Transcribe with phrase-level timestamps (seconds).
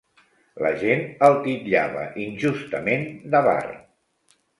[0.65, 3.05] La gent el titllava injustament
[3.37, 3.59] d'avar.